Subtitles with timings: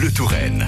[0.00, 0.66] Bleu Touraine.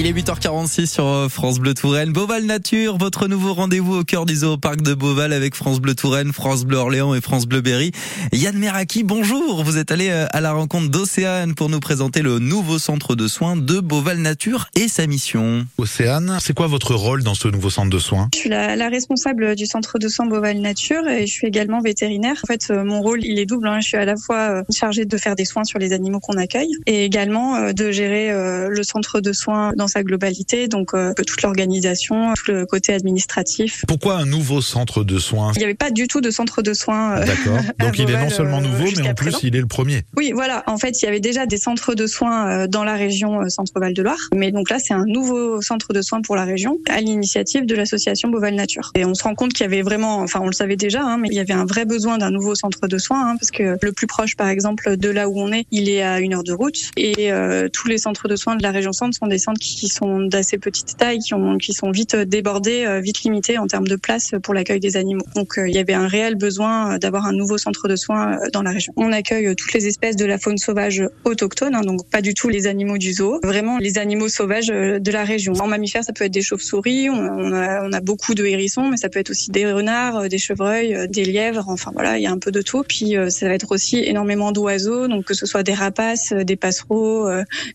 [0.00, 2.10] Il est 8h46 sur euh, France Bleu Touraine.
[2.10, 6.32] Beauval Nature, votre nouveau rendez-vous au cœur du zooparc de Beauval avec France Bleu Touraine,
[6.32, 7.92] France Bleu Orléans et France Bleu Berry.
[8.32, 9.62] Yann Meraki, bonjour.
[9.62, 13.28] Vous êtes allé euh, à la rencontre d'Océane pour nous présenter le nouveau centre de
[13.28, 15.66] soins de Beauval Nature et sa mission.
[15.76, 18.30] Océane, c'est quoi votre rôle dans ce nouveau centre de soins?
[18.32, 21.82] Je suis la, la, responsable du centre de soins Beauval Nature et je suis également
[21.82, 22.36] vétérinaire.
[22.42, 23.68] En fait, euh, mon rôle, il est double.
[23.68, 23.80] Hein.
[23.80, 26.72] Je suis à la fois chargée de faire des soins sur les animaux qu'on accueille
[26.86, 32.32] et également de gérer le centre de soins dans sa globalité, donc euh, toute l'organisation,
[32.34, 33.84] tout le côté administratif.
[33.86, 35.52] Pourquoi un nouveau centre de soins?
[35.54, 37.18] Il n'y avait pas du tout de centre de soins.
[37.18, 37.58] Euh, D'accord.
[37.78, 40.02] Donc il est non seulement nouveau, mais en plus il est le premier.
[40.16, 40.62] Oui, voilà.
[40.66, 44.02] En fait, il y avait déjà des centres de soins dans la région Centre-Val de
[44.02, 47.66] Loire, mais donc là c'est un nouveau centre de soins pour la région à l'initiative
[47.66, 48.92] de l'association Beauval Nature.
[48.94, 51.18] Et on se rend compte qu'il y avait vraiment, enfin on le savait déjà, hein,
[51.18, 53.76] mais il y avait un vrai besoin d'un nouveau centre de soins, hein, parce que
[53.80, 56.44] le plus proche, par exemple, de là où on est, il est à une heure
[56.44, 59.38] de route, et euh, tous les centres de soins de la région Centre sont des
[59.38, 63.58] centres qui sont d'assez petite taille, qui, ont, qui sont vite débordés, euh, vite limités
[63.58, 65.24] en termes de place pour l'accueil des animaux.
[65.34, 68.50] Donc euh, il y avait un réel besoin d'avoir un nouveau centre de soins euh,
[68.52, 68.92] dans la région.
[68.96, 72.48] On accueille toutes les espèces de la faune sauvage autochtone, hein, donc pas du tout
[72.48, 75.52] les animaux du zoo, vraiment les animaux sauvages de la région.
[75.60, 78.96] En mammifères, ça peut être des chauves-souris, on, a, on a beaucoup de hérissons, mais
[78.96, 82.32] ça peut être aussi des renards, des chevreuils, des lièvres, enfin voilà, il y a
[82.32, 82.82] un peu de tout.
[82.86, 87.28] Puis ça va être aussi énormément d'oiseaux, donc que ce soit des rapaces, des passereaux,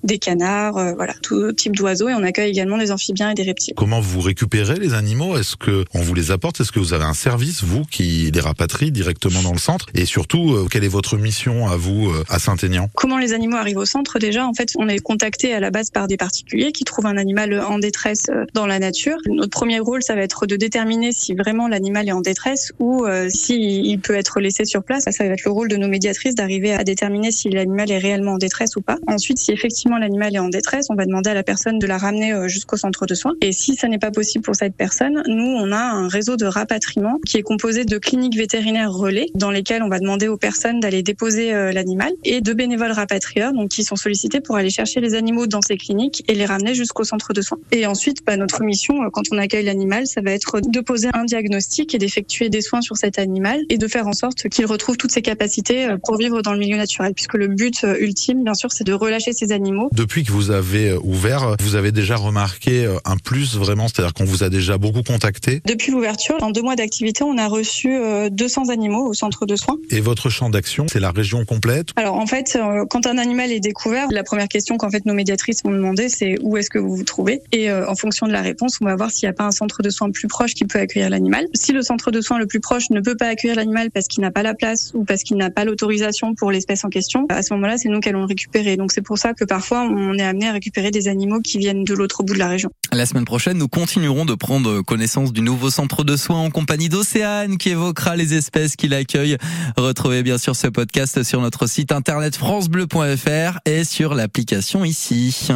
[0.04, 1.85] des canards, voilà, tout type d'oiseaux.
[1.86, 3.76] Et on accueille également des amphibiens et des reptiles.
[3.76, 5.38] Comment vous récupérez les animaux?
[5.38, 6.60] Est-ce que on vous les apporte?
[6.60, 9.86] Est-ce que vous avez un service, vous, qui les rapatrie directement dans le centre?
[9.94, 12.90] Et surtout, euh, quelle est votre mission à vous, euh, à Saint-Aignan?
[12.96, 14.18] Comment les animaux arrivent au centre?
[14.18, 17.18] Déjà, en fait, on est contacté à la base par des particuliers qui trouvent un
[17.18, 19.18] animal en détresse euh, dans la nature.
[19.28, 23.06] Notre premier rôle, ça va être de déterminer si vraiment l'animal est en détresse ou
[23.06, 25.04] euh, s'il peut être laissé sur place.
[25.04, 28.34] Ça va être le rôle de nos médiatrices d'arriver à déterminer si l'animal est réellement
[28.34, 28.98] en détresse ou pas.
[29.08, 31.98] Ensuite, si effectivement l'animal est en détresse, on va demander à la personne de la
[31.98, 33.34] ramener jusqu'au centre de soins.
[33.42, 36.46] Et si ça n'est pas possible pour cette personne, nous, on a un réseau de
[36.46, 40.80] rapatriement qui est composé de cliniques vétérinaires relais dans lesquelles on va demander aux personnes
[40.80, 45.02] d'aller déposer euh, l'animal et de bénévoles rapatrieurs donc qui sont sollicités pour aller chercher
[45.02, 47.58] les animaux dans ces cliniques et les ramener jusqu'au centre de soins.
[47.72, 51.10] Et ensuite, bah, notre mission, euh, quand on accueille l'animal, ça va être de poser
[51.14, 54.66] un diagnostic et d'effectuer des soins sur cet animal et de faire en sorte qu'il
[54.66, 58.44] retrouve toutes ses capacités euh, pour vivre dans le milieu naturel, puisque le but ultime,
[58.44, 59.90] bien sûr, c'est de relâcher ces animaux.
[59.92, 64.44] Depuis que vous avez ouvert, vous avez déjà remarqué un plus vraiment, c'est-à-dire qu'on vous
[64.44, 67.98] a déjà beaucoup contacté Depuis l'ouverture, en deux mois d'activité, on a reçu
[68.32, 69.78] 200 animaux au centre de soins.
[69.90, 71.90] Et votre champ d'action, c'est la région complète?
[71.96, 72.58] Alors en fait,
[72.90, 76.38] quand un animal est découvert, la première question qu'en fait nos médiatrices vont demander, c'est
[76.42, 77.42] où est-ce que vous vous trouvez?
[77.52, 79.52] Et euh, en fonction de la réponse, on va voir s'il n'y a pas un
[79.52, 81.48] centre de soins plus proche qui peut accueillir l'animal.
[81.54, 84.22] Si le centre de soins le plus proche ne peut pas accueillir l'animal parce qu'il
[84.22, 87.42] n'a pas la place ou parce qu'il n'a pas l'autorisation pour l'espèce en question, à
[87.42, 88.78] ce moment-là, c'est nous qui allons le récupérer.
[88.78, 92.70] Donc c'est pour ça que parfois on est amené à récupérer des animaux qui la.
[92.92, 96.90] La semaine prochaine, nous continuerons de prendre connaissance du nouveau centre de soins en compagnie
[96.90, 99.38] d'Océane qui évoquera les espèces qu'il accueille.
[99.78, 105.48] Retrouvez bien sûr ce podcast sur notre site internet francebleu.fr et sur l'application ici.